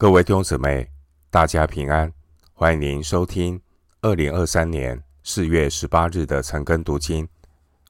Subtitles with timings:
[0.00, 0.90] 各位弟兄姊妹，
[1.28, 2.10] 大家平安！
[2.54, 3.60] 欢迎您收听
[4.00, 7.28] 二零二三年四月十八日的晨更读经。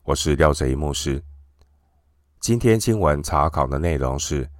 [0.03, 1.23] 我是廖哲一牧师。
[2.41, 4.45] 今天经文查考的内容是《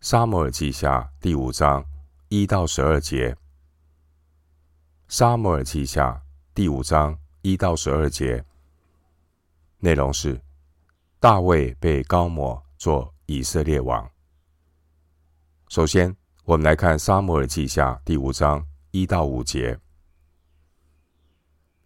[0.00, 1.84] 撒母耳记下》第五章
[2.28, 3.30] 一到十二节。
[5.06, 6.10] 《撒母耳记下》
[6.52, 8.44] 第五章一到十二节
[9.78, 10.40] 内容是
[11.20, 14.10] 大卫被高摩做以色列王。
[15.68, 16.16] 首先，
[16.50, 19.78] 我们来看《撒母耳记下》第五章一到五节。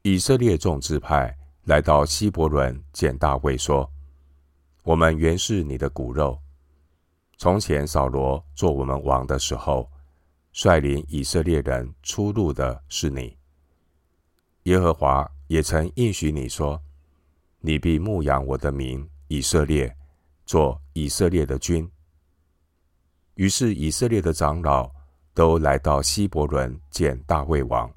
[0.00, 3.92] 以色列众支派来到希伯仑见大卫，说
[4.82, 6.40] ：“我们原是你的骨肉。
[7.36, 9.86] 从前扫罗做我们王的时候，
[10.54, 13.36] 率领以色列人出入的是你。
[14.62, 16.80] 耶和华也曾应许你说：
[17.60, 19.94] 你必牧养我的民以色列，
[20.46, 21.86] 做以色列的君。”
[23.34, 24.90] 于是以色列的长老
[25.32, 27.92] 都来到希伯仑见大卫王。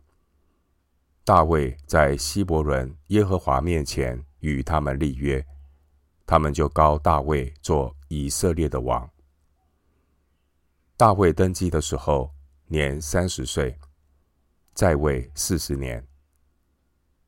[1.23, 5.45] 大卫在希伯伦耶和华面前与他们立约，
[6.25, 9.07] 他们就膏大卫做以色列的王。
[10.95, 12.31] 大卫登基的时候
[12.65, 13.77] 年三十岁，
[14.73, 16.03] 在位四十年，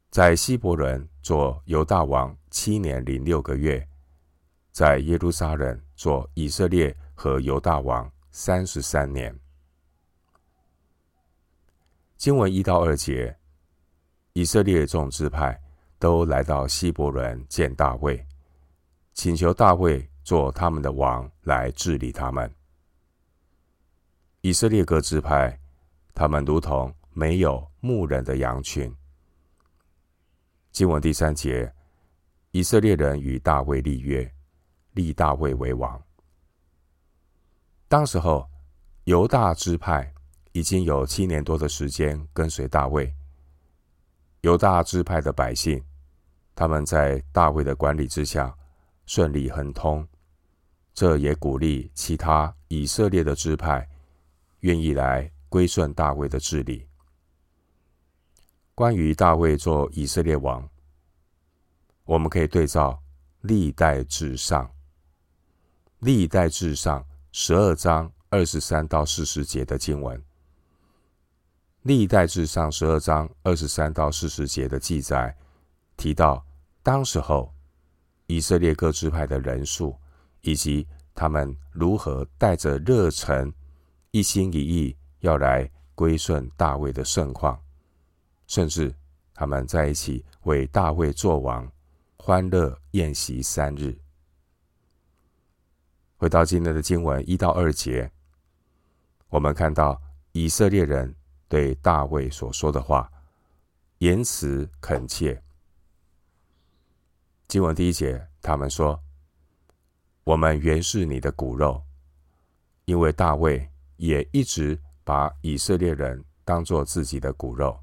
[0.09, 3.88] 在希伯仑做犹大王七年零六个月，
[4.72, 6.95] 在耶路撒冷做以色列。
[7.20, 9.38] 和犹大王三十三年。
[12.16, 13.38] 经文一到二节，
[14.31, 15.61] 以色列众支派
[15.98, 18.26] 都来到希伯仑见大卫，
[19.14, 22.50] 请求大卫做他们的王来治理他们。
[24.39, 25.59] 以色列各支派，
[26.16, 28.95] 他们如同没有牧人的羊群。
[30.72, 31.70] 经文第三节，
[32.52, 34.33] 以色列人与大卫立约，
[34.94, 36.02] 立大卫为王。
[37.90, 38.48] 当时候，
[39.06, 40.14] 犹大支派
[40.52, 43.12] 已经有七年多的时间跟随大卫。
[44.42, 45.84] 犹大支派的百姓，
[46.54, 48.55] 他们在大卫的管理之下
[49.08, 50.08] 顺利亨通，
[50.94, 53.89] 这也鼓励其他以色列的支派
[54.60, 56.88] 愿意来归顺大卫的治理。
[58.76, 60.70] 关于大卫做以色列王，
[62.04, 63.02] 我们可以对照
[63.42, 64.70] 历代至上，
[65.98, 67.04] 历代至上。
[67.32, 70.20] 十二章二十三到四十节的经文，
[71.84, 75.36] 历代志上十二章二十三到四十节的记载，
[75.95, 76.44] 提到
[76.82, 77.54] 当时候
[78.26, 79.95] 以色列各支派的人数，
[80.42, 83.54] 以及他们如何带着热忱，
[84.10, 87.61] 一心一意要来归顺大卫的盛况，
[88.48, 88.92] 甚至
[89.36, 91.72] 他们在一起为大卫作王，
[92.17, 93.96] 欢乐宴席三日。
[96.19, 98.11] 回到今天的经文一到二节，
[99.30, 100.02] 我们看到
[100.33, 101.15] 以色列人
[101.47, 103.09] 对大卫所说的话，
[103.99, 105.41] 言辞恳切。
[107.47, 109.02] 经文第一节，他们说
[110.25, 111.81] ：“我们原是你的骨肉。”
[112.83, 117.80] 因为大卫也一直把以色列人当做自己的骨肉。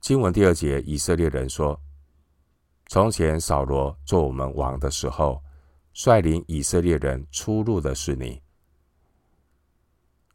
[0.00, 1.80] 经文第二节，以色列人说
[2.88, 5.42] ：“从前扫罗做我们王的时候。”
[6.02, 8.40] 率领以色列人出入的是你。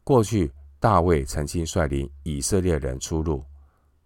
[0.04, 3.44] 过去大卫曾经率领以色列人出入，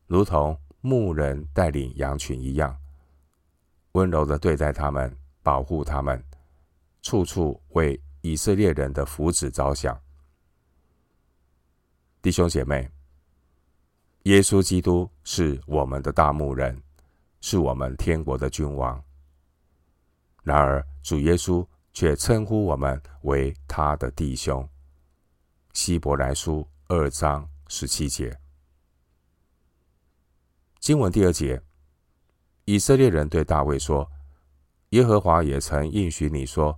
[0.06, 2.75] 如同牧人带领羊群一样，
[3.93, 6.25] 温柔的对待他们，保护他们，
[7.03, 10.00] 处处为以色列人的福祉着想。
[12.22, 12.91] 弟兄姐妹，
[14.22, 16.82] 耶稣基督是我们的大牧人，
[17.42, 18.98] 是我们天国的君王。
[20.50, 24.69] 然而，主耶稣却称呼我们为他的弟兄。
[25.75, 28.37] 希伯来书二章十七节，
[30.81, 31.62] 经文第二节，
[32.65, 34.10] 以色列人对大卫说
[34.91, 36.77] ：“耶和华也曾应许你说，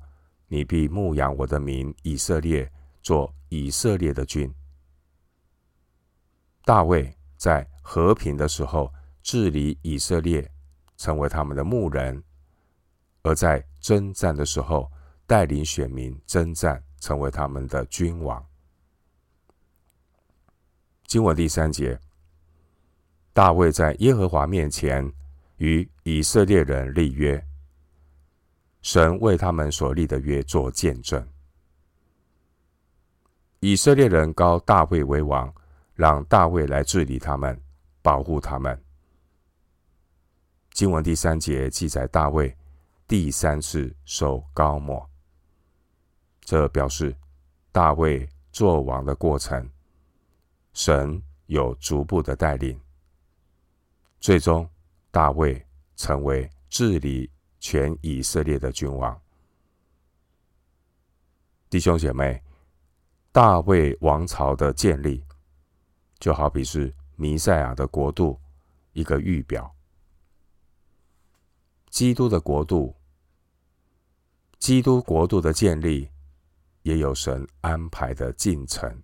[0.48, 4.54] 你必牧养我的民以色列，做以色列的君。”
[6.66, 8.92] 大卫在和平的时候
[9.22, 10.46] 治理以色列，
[10.98, 12.22] 成为他们的牧人。
[13.24, 14.90] 而在征战的时候，
[15.26, 18.42] 带领选民征战，成为他们的君王。
[21.06, 21.98] 经文第三节，
[23.34, 25.12] 大卫在耶和华面前
[25.56, 27.44] 与以色列人立约，
[28.80, 31.28] 神为他们所立的约做见证。
[33.60, 35.52] 以色列人高大卫为王，
[35.94, 37.60] 让大卫来治理他们，
[38.00, 38.80] 保护他们。
[40.72, 42.56] 经文第三节记载大卫。
[43.06, 45.06] 第三次受膏抹，
[46.40, 47.14] 这表示
[47.70, 49.68] 大卫作王的过程，
[50.72, 52.80] 神有逐步的带领，
[54.18, 54.68] 最终
[55.10, 55.62] 大卫
[55.96, 59.20] 成为治理全以色列的君王。
[61.68, 62.42] 弟兄姐妹，
[63.30, 65.22] 大卫王朝的建立，
[66.18, 68.40] 就好比是弥赛亚的国度
[68.92, 69.74] 一个预表。
[71.92, 72.96] 基督的国度，
[74.58, 76.08] 基督国度的建立，
[76.84, 79.02] 也有神安排的进程。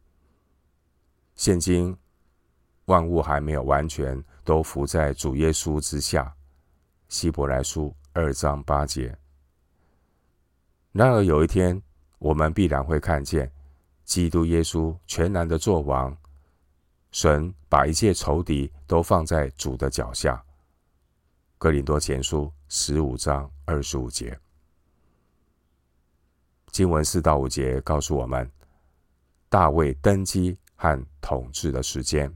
[1.35, 1.95] 现今
[2.87, 6.35] 万物还没有完全都服在主耶稣之下。
[7.11, 9.15] 希伯来书二章八节。
[10.93, 11.83] 然而有一天，
[12.19, 13.53] 我们必然会看见
[14.07, 16.17] 基督耶稣全然的作王，
[17.13, 20.43] 神把一切仇敌都放在主的脚下。
[21.61, 24.39] 哥林多前书十五章二十五节，
[26.71, 28.49] 经文四到五节告诉我们
[29.49, 32.33] 大卫登基和统治的时间。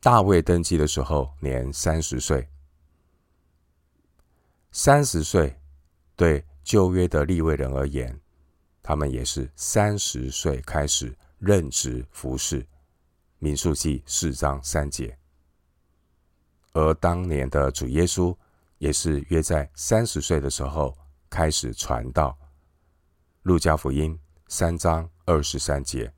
[0.00, 2.48] 大卫登基的时候年三十岁，
[4.72, 5.54] 三十岁
[6.16, 8.18] 对旧约的立位人而言，
[8.82, 12.66] 他们也是三十岁开始任职服侍。
[13.38, 15.18] 民数记四章三节。
[16.74, 18.36] 而当年的主耶稣
[18.78, 20.96] 也是约在三十岁的时候
[21.30, 22.36] 开始传道。
[23.42, 24.18] 路加福音
[24.48, 26.12] 三章二十三节，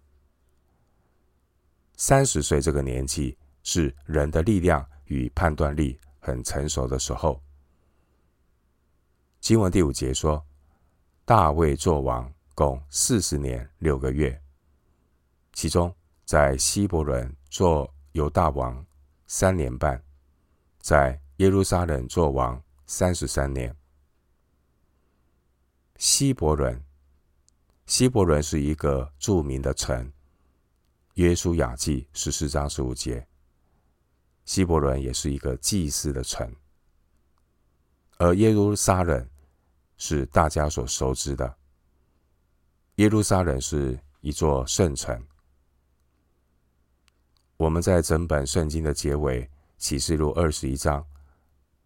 [1.96, 7.40] 三十岁这个年纪是人的力量与判断力很成熟的时候。
[9.40, 10.42] 经文第五节说，
[11.24, 14.40] 大卫作王共四十年六个月，
[15.52, 15.94] 其中
[16.24, 18.84] 在希伯伦做犹大王
[19.26, 20.05] 三年半。
[20.86, 23.76] 在耶路撒冷作王三十三年。
[25.96, 26.80] 希伯伦，
[27.86, 30.12] 希伯伦是一个著名的城。
[31.14, 33.26] 约书亚记十四章十五节，
[34.44, 36.54] 希伯伦也是一个祭祀的城。
[38.18, 39.28] 而耶路撒冷
[39.96, 41.52] 是大家所熟知的。
[42.94, 45.20] 耶路撒冷是一座圣城。
[47.56, 49.50] 我们在整本圣经的结尾。
[49.78, 51.06] 启示录二十一章，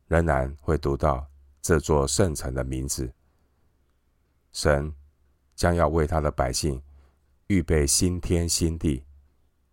[0.06, 1.26] 仍然会读到
[1.60, 3.12] 这座圣城的名字。
[4.52, 4.94] 神
[5.54, 6.82] 将要为他的百姓
[7.48, 9.04] 预备新天新地，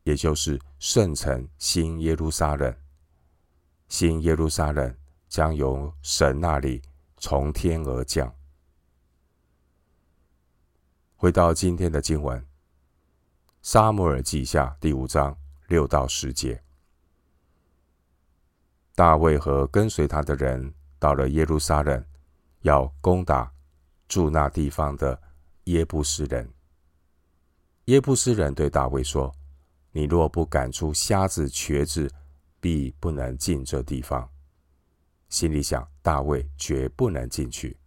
[0.04, 2.76] 也就是圣城新耶路撒冷。
[3.88, 4.96] 新耶路撒冷
[5.28, 6.82] 将由神那里
[7.18, 8.34] 从天而降。
[11.16, 12.40] 回到今天的经文，
[13.62, 15.36] 《撒母耳记下》第五章
[15.68, 16.62] 六到十节。
[18.98, 22.04] 大卫和跟随他的人到了耶路撒冷，
[22.62, 23.54] 要攻打
[24.08, 25.22] 住那地方的
[25.66, 26.50] 耶布斯人。
[27.86, 29.32] 耶布斯人对大卫说
[29.94, 32.10] ：“你若不赶出瞎子、瘸子，
[32.60, 34.28] 必不能进这地方。”
[35.30, 37.78] 心里想，大卫绝不能进去。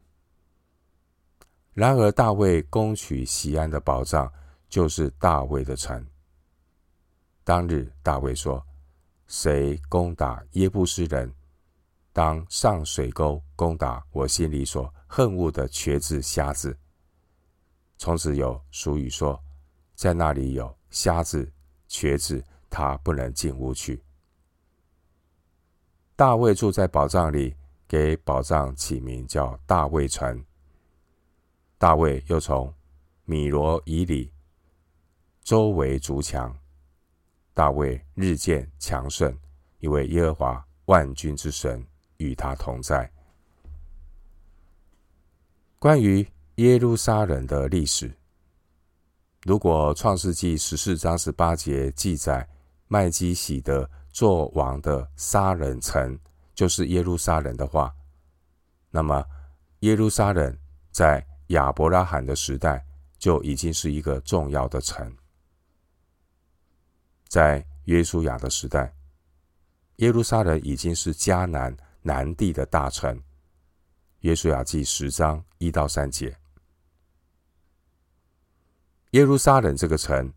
[1.75, 4.33] 然而，大卫攻取西安的宝藏，
[4.69, 6.07] 就是大卫的城。
[7.43, 8.65] 当日，大卫说。
[9.31, 11.33] 谁攻打耶布斯人，
[12.13, 16.77] 当上水沟攻打我心里所恨恶的瘸子、瞎子。
[17.97, 19.41] 从此有俗语说，
[19.95, 21.49] 在那里有瞎子、
[21.87, 24.03] 瘸子，他不能进屋去。
[26.17, 27.55] 大卫住在宝藏里，
[27.87, 30.45] 给宝藏起名叫大卫城。
[31.79, 32.75] 大卫又从
[33.27, 34.33] 米罗以里
[35.45, 36.60] 周围筑墙。
[37.61, 39.39] 大卫日渐强盛，
[39.81, 41.87] 因为耶和华万军之神
[42.17, 43.13] 与他同在。
[45.79, 48.11] 关于耶路撒冷的历史，
[49.43, 52.49] 如果创世纪十四章十八节记载
[52.89, 56.19] 麦基洗德作王的撒冷城
[56.55, 57.95] 就是耶路撒冷的话，
[58.91, 59.23] 那么
[59.81, 60.57] 耶路撒冷
[60.91, 62.83] 在亚伯拉罕的时代
[63.19, 65.15] 就已经是一个重要的城。
[67.31, 68.93] 在约书亚的时代，
[69.99, 73.23] 耶路撒冷已经是迦南南地的大城。
[74.23, 76.37] 约书亚记十章一到三节。
[79.13, 80.33] 耶路撒冷这个城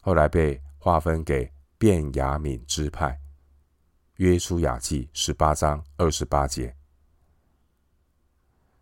[0.00, 3.18] 后来被划分给便雅悯支派。
[4.16, 6.76] 约书亚记十八章二十八节。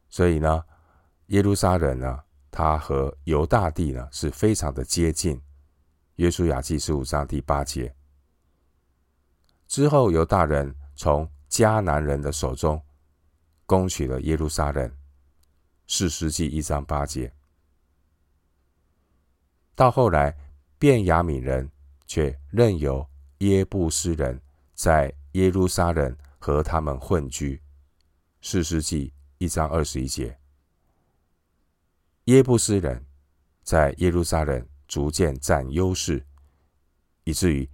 [0.08, 0.64] 所以呢，
[1.26, 5.40] 耶路撒冷呢，它和犹大地呢是非常的接近。
[6.16, 7.94] 约书亚记十五章第八节
[9.66, 12.80] 之后，犹大人从迦南人的手中
[13.64, 14.92] 攻取了耶路撒冷。
[15.88, 17.30] 四世纪一章八节，
[19.74, 20.34] 到后来，
[20.78, 21.70] 便雅悯人
[22.06, 23.06] 却任由
[23.38, 24.40] 耶布斯人
[24.74, 27.60] 在耶路撒冷和他们混居。
[28.40, 30.38] 四世纪一章二十一节，
[32.24, 33.04] 耶布斯人
[33.62, 36.22] 在耶路撒冷逐渐占优势，
[37.24, 37.66] 以至于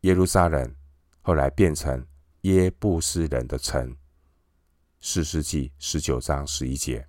[0.00, 0.74] 耶路撒冷
[1.22, 2.04] 后来变成
[2.40, 3.96] 耶布斯人的城。
[5.00, 7.06] 四世纪十九章十一节，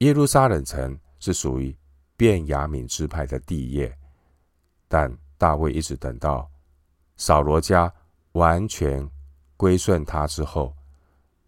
[0.00, 1.74] 耶路撒冷城是属于
[2.14, 3.98] 便雅悯支派的地业，
[4.86, 6.46] 但大卫一直等到
[7.16, 7.90] 扫罗家
[8.32, 9.10] 完全
[9.56, 10.76] 归顺他之后，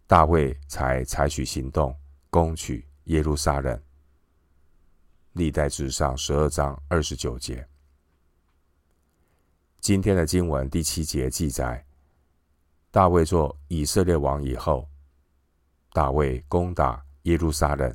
[0.07, 1.95] 大卫才采取行动
[2.31, 3.79] 攻取耶路撒冷。
[5.35, 7.67] 历代志上十二章二十九节。
[9.81, 11.85] 今天的经文第七节记载，
[12.89, 14.87] 大卫做以色列王以后，
[15.91, 17.93] 大卫攻打耶路撒冷，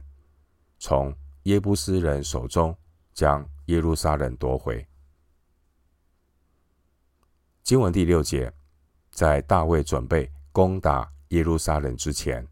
[0.79, 2.77] 从耶布斯人手中
[3.15, 4.87] 将耶路撒冷夺回。
[7.63, 8.53] 经文第六节，
[9.13, 12.47] 在大卫准备攻打耶路撒冷之前，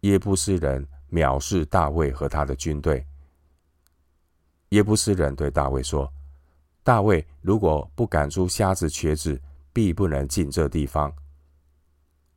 [0.00, 3.06] 耶布斯人藐视大卫和他的军队。
[4.70, 6.12] 耶布斯人对大卫说。
[6.82, 9.40] 大卫如果不赶出瞎子、瘸子，
[9.72, 11.12] 必不能进这地方。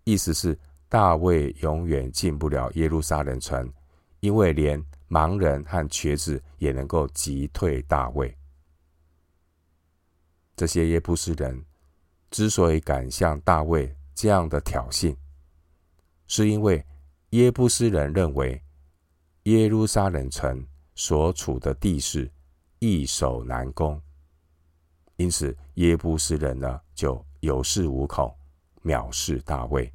[0.04, 0.58] 意思是
[0.90, 3.72] 大卫永远进不了耶路撒冷城，
[4.20, 8.36] 因为连盲人和瘸子也能够击退大卫。
[10.56, 11.64] 这些耶布斯人
[12.30, 15.16] 之所以敢向大卫这样的挑衅，
[16.28, 16.86] 是因为
[17.30, 18.62] 耶布斯人认为
[19.44, 22.30] 耶路撒冷城所处的地势
[22.80, 24.02] 易守难攻。
[25.16, 28.36] 因此，耶布斯人呢就有恃无恐，
[28.84, 29.92] 藐视大卫，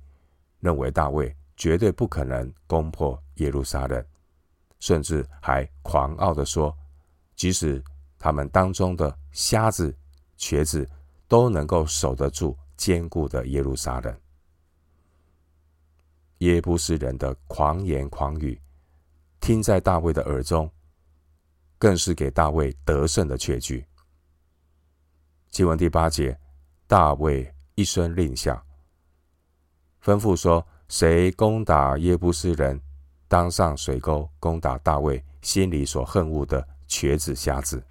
[0.61, 4.05] 认为大卫绝对不可能攻破耶路撒冷，
[4.79, 6.75] 甚至还狂傲地说，
[7.35, 7.83] 即使
[8.19, 9.95] 他们当中的瞎子、
[10.37, 10.89] 瘸子
[11.27, 14.21] 都能够守得住坚固的耶路撒冷。
[16.39, 18.61] 耶布斯人的狂言狂语，
[19.41, 20.71] 听在大卫的耳中，
[21.79, 23.87] 更是给大卫得胜的确据。
[25.51, 26.39] 经文第八节，
[26.87, 28.63] 大卫一声令下，
[30.03, 32.81] 吩咐说：“谁攻打耶布斯人，
[33.27, 37.83] 当上水沟攻打大卫心里所恨恶的瘸子、瞎子。”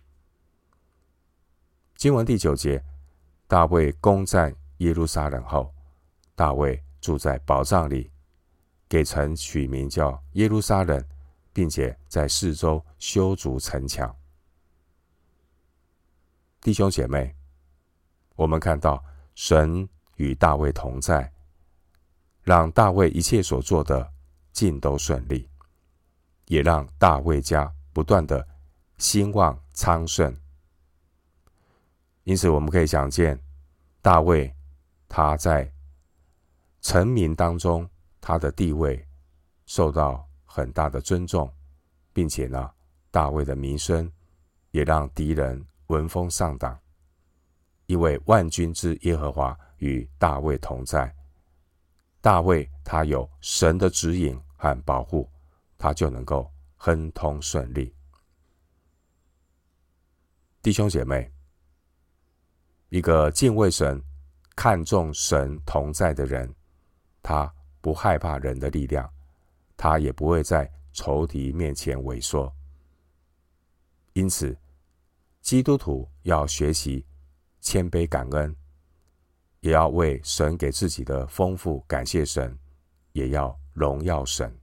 [1.96, 2.84] 经文第九节，
[3.48, 5.74] 大卫攻占耶路撒冷后，
[6.36, 8.12] 大卫住在宝藏里，
[8.88, 11.04] 给城取名叫耶路撒冷，
[11.58, 14.16] 并且在四周修筑城墙。
[16.62, 17.36] 弟兄姐妹。
[18.36, 21.34] 我们看到神与大卫同在，
[22.44, 24.14] 让大卫一切所做的
[24.52, 25.50] 尽都顺利，
[26.46, 28.48] 也让大卫家不断的
[29.00, 30.38] 兴旺昌盛。
[32.26, 33.44] 因此，我们可以想见，
[34.04, 34.56] 大卫
[35.10, 35.74] 他在
[36.82, 37.90] 臣民当中，
[38.22, 39.04] 他的地位
[39.66, 40.27] 受到
[40.58, 41.54] 很大的尊重，
[42.14, 42.72] 并且呢，
[43.12, 44.12] 大卫的名声
[44.72, 46.76] 也让敌人闻风丧胆。
[47.86, 51.16] 因为万军之耶和华与大卫同在，
[52.22, 55.30] 大卫他有神的指引和保护，
[55.78, 57.94] 他就能够亨通顺利。
[60.64, 61.32] 弟兄姐妹，
[62.90, 64.04] 一个敬畏神、
[64.56, 66.52] 看重神同在的人，
[67.22, 69.08] 他不害怕人的力量，
[69.78, 72.52] 他也不会在仇敌面前萎缩。
[74.12, 74.58] 因此，
[75.42, 77.06] 基督徒要学习。
[77.60, 78.56] 谦卑感恩，
[79.60, 82.58] 也要为神给自己的丰富感谢神，
[83.12, 84.58] 也要荣耀神。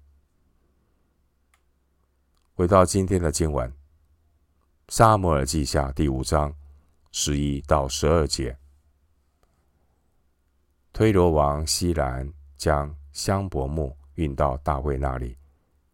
[2.55, 3.71] 回到今天的经文，
[4.89, 6.55] 《撒母耳记下》第五章
[7.11, 8.57] 十一到十二节，
[10.91, 15.37] 推罗王希兰将香柏木运到大卫那里，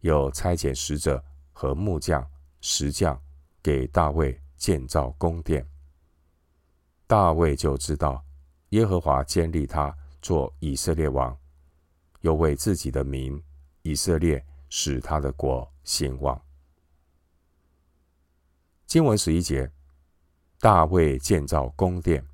[0.01, 1.23] 又差遣使者
[1.53, 2.25] 和木匠、
[2.59, 3.19] 石匠
[3.61, 5.65] 给大卫建造宫殿。
[7.07, 8.23] 大卫就知道
[8.69, 11.37] 耶和华建立他做以色列王，
[12.21, 13.41] 又为自己的名
[13.81, 16.41] 以色列使他的国兴旺。
[18.85, 19.69] 经文十一节，
[20.59, 22.25] 大卫建造宫殿，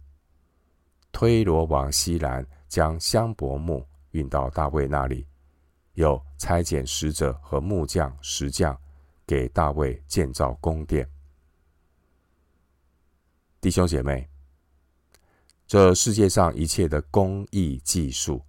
[1.12, 5.25] 推罗王希兰将香柏木运到大卫那里，
[5.98, 8.80] 又差遣使者和木匠、石匠
[9.25, 11.10] 给大卫建造宫殿。
[13.60, 14.27] 弟兄姐妹。
[15.66, 18.42] 这世界上一切的工艺技术，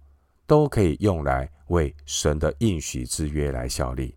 [0.47, 4.15] 都可以用来为神的应许之约来效力。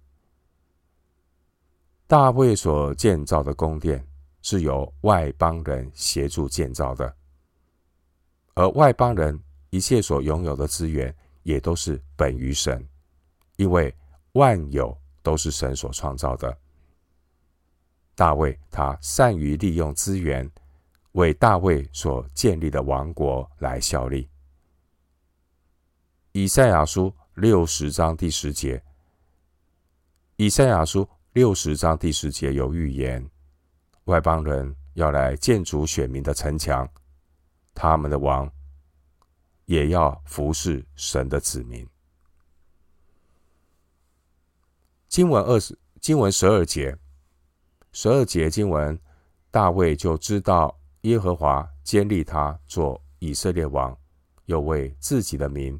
[2.06, 4.06] 大卫所建造的宫殿
[4.40, 7.16] 是由外邦人协助建造的，
[8.54, 11.12] 而外邦人一切所拥有的资源
[11.42, 12.86] 也都是本于神，
[13.62, 13.94] 因为
[14.32, 16.58] 万有都是神所创造的。
[18.16, 20.50] 大卫他善于利用资源，
[21.12, 24.28] 为大卫所建立的王国来效力。
[26.32, 28.82] 以赛亚书六十章第十节，
[30.34, 33.24] 以赛亚书六十章第十节有预言，
[34.06, 36.88] 外邦人要来建筑选民的城墙，
[37.74, 38.50] 他们的王
[39.66, 41.88] 也要服侍神的子民。
[45.12, 46.96] 经文二十，经文十二节。
[47.92, 48.98] 十二节经文，
[49.50, 53.94] 大卫就知道耶和华坚立他做以色列王，
[54.46, 55.78] 又为自己的名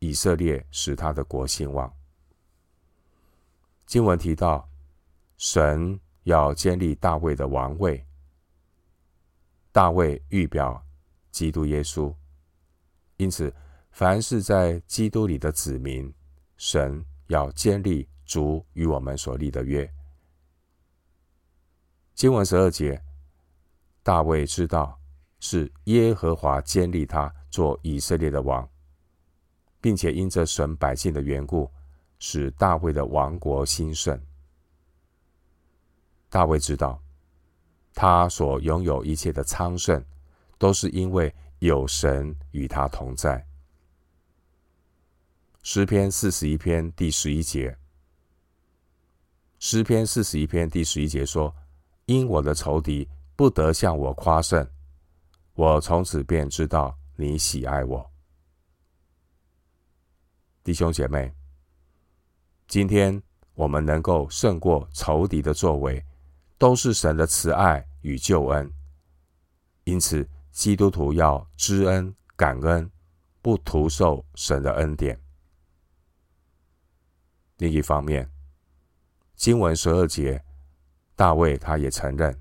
[0.00, 1.94] 以色列使他的国兴旺。
[3.86, 4.68] 经文提到，
[5.36, 8.04] 神要建立大卫的王位，
[9.70, 10.84] 大卫预表
[11.30, 12.12] 基督耶稣，
[13.16, 13.54] 因此
[13.92, 16.12] 凡是在基督里的子民，
[16.56, 19.90] 神要建立主与我们所立的约。
[22.14, 23.00] 经文十二节，
[24.02, 24.98] 大卫知道
[25.40, 28.68] 是耶和华建立他做以色列的王，
[29.80, 31.70] 并且因着神百姓的缘故，
[32.18, 34.20] 使大卫的王国兴盛。
[36.28, 37.00] 大卫知道，
[37.94, 40.04] 他所拥有一切的昌盛，
[40.58, 43.47] 都是因为有神与他同在。
[45.70, 47.76] 诗篇四十一篇第十一节，
[49.58, 51.54] 诗篇四十一篇第十一节说。
[52.06, 53.06] 因我的仇敌
[53.36, 54.66] 不得向我夸胜，
[55.52, 58.10] 我从此便知道你喜爱我。
[60.64, 61.34] 弟兄姐妹，
[62.66, 63.22] 今天
[63.52, 66.02] 我们能够胜过仇敌的作为，
[66.56, 68.72] 都是神的慈爱与救恩。
[69.84, 72.90] 因此，基督徒要知恩感恩，
[73.42, 75.20] 不徒受神的恩典。
[77.58, 78.28] 另一方面，
[79.36, 80.42] 经文十二节。
[81.14, 82.40] 大卫他也承认，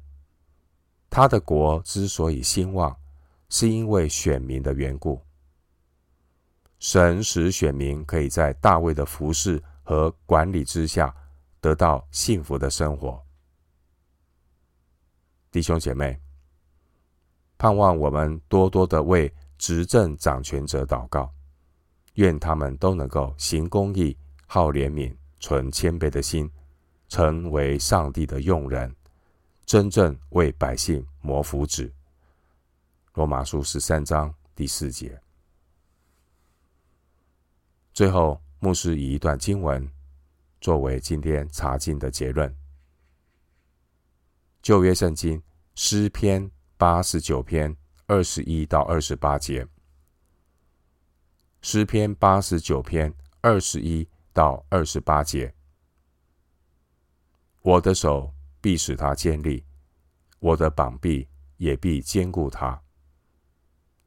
[1.10, 2.96] 他的国之所以兴旺，
[3.50, 5.20] 是因为选民的缘故。
[6.78, 11.12] 神使选民可以在大卫的服侍和管理之下
[11.60, 13.20] 得到幸福的生活。
[15.50, 16.22] 弟兄姐妹，
[17.58, 21.34] 盼望我们多多的为执政掌权者祷告，
[22.14, 24.16] 愿他们都能够行公义、
[24.48, 26.52] 好怜悯、存谦卑的心。
[27.10, 28.94] 成为上帝的用人，
[29.66, 31.90] 真正为百姓谋福祉。
[33.14, 35.18] 罗马书十三章第四节。
[37.94, 39.90] 最后，牧师以一段经文
[40.60, 42.54] 作为今天查经的结论：
[44.62, 45.42] 旧约圣经
[45.76, 47.74] 诗篇八十九篇
[48.06, 49.66] 二十一到二十八节。
[51.62, 54.06] 诗篇八十九篇二十一
[54.38, 55.52] 到二十八节。
[57.64, 59.66] 我的手必使他坚立，
[60.38, 62.80] 我的膀臂也必坚固他。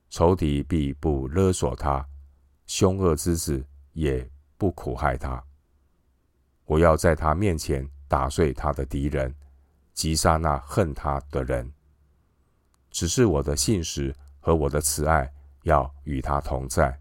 [0.09, 2.09] 仇敌必不勒索他，
[2.69, 5.45] 凶恶之子也不苦害他。
[6.65, 9.35] 我要在他面前打碎他的敌人，
[9.95, 11.69] 击杀那恨他的人。
[12.93, 15.29] 只是我的信实和我的慈爱
[15.65, 17.01] 要与他同在。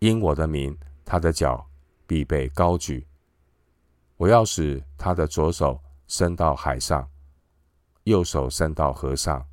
[0.00, 1.67] 因我的名，他的脚
[2.08, 3.06] 必被高举。
[4.16, 7.08] 我要使他的左手伸到海上，
[8.04, 9.46] 右手伸到河上。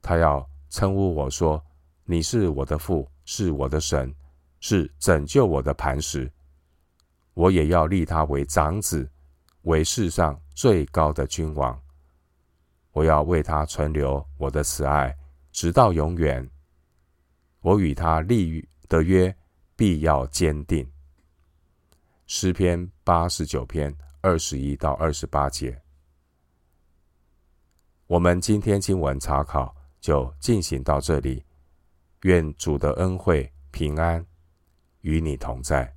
[0.00, 1.62] 他要称呼我说
[2.06, 4.14] ：“你是我的父，是我的神，
[4.60, 6.32] 是拯救我的磐石。”
[7.34, 9.10] 我也要立他为长子，
[9.62, 11.78] 为世上最高的君王。
[12.92, 15.14] 我要为他存留我的慈爱，
[15.50, 16.48] 直到永远。
[17.60, 19.36] 我与他立的约
[19.74, 20.90] 必要坚定。
[22.26, 25.80] 诗篇八十九篇二十一到二十八节，
[28.08, 31.44] 我们今天经文查考就进行到这里。
[32.22, 34.26] 愿主的恩惠平安
[35.02, 35.95] 与你同在。